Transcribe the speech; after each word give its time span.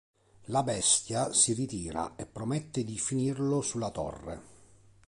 La 0.45 0.63
Bestia 0.63 1.31
si 1.31 1.53
ritira 1.53 2.15
e 2.15 2.25
promette 2.25 2.83
di 2.83 2.97
finirlo 2.97 3.61
sulla 3.61 3.91
torre. 3.91 4.41